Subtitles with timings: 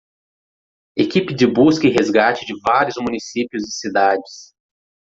[0.97, 4.51] Equipe de busca e resgate de vários municípios e cidades